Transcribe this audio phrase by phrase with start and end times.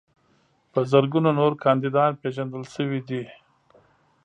[0.71, 3.23] په زرګونو نور کاندیدان پیژندل شوي دي.